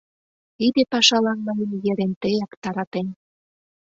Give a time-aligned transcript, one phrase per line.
[0.57, 3.07] Тиде пашалан мыйым Ерентеак таратен.